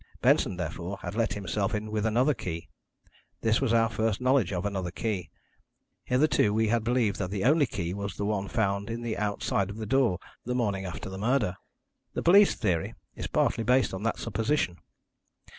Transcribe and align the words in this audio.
Benson, 0.23 0.57
therefore, 0.57 0.97
had 1.03 1.13
let 1.13 1.33
himself 1.33 1.75
in 1.75 1.91
with 1.91 2.07
another 2.07 2.33
key. 2.33 2.69
This 3.41 3.61
was 3.61 3.71
our 3.71 3.87
first 3.87 4.19
knowledge 4.19 4.51
of 4.51 4.65
another 4.65 4.89
key. 4.89 5.29
Hitherto 6.05 6.51
we 6.55 6.69
had 6.69 6.83
believed 6.83 7.19
that 7.19 7.29
the 7.29 7.43
only 7.43 7.67
key 7.67 7.93
was 7.93 8.15
the 8.17 8.25
one 8.25 8.47
found 8.47 8.89
in 8.89 9.03
the 9.03 9.15
outside 9.15 9.69
of 9.69 9.77
the 9.77 9.85
door 9.85 10.17
the 10.43 10.55
morning 10.55 10.85
after 10.85 11.07
the 11.07 11.19
murder. 11.19 11.55
The 12.15 12.23
police 12.23 12.55
theory 12.55 12.95
is 13.13 13.27
partly 13.27 13.63
based 13.63 13.93
on 13.93 14.01
that 14.01 14.17
supposition. 14.17 14.79